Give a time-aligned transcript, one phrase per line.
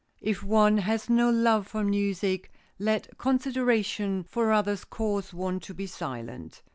[0.23, 5.85] If one has no love for music, let consideration for others cause one to be
[5.85, 6.63] silent.